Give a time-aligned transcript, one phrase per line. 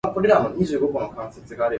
[0.03, 0.11] 看
[0.55, 1.69] 天食飯